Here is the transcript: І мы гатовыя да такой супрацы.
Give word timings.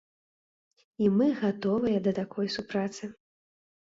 І 1.03 1.11
мы 1.19 1.27
гатовыя 1.43 1.97
да 2.07 2.11
такой 2.21 2.53
супрацы. 2.59 3.05